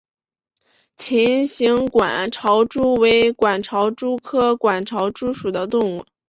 [0.97, 6.05] 琴形管巢蛛为管巢蛛科管巢蛛属的动物。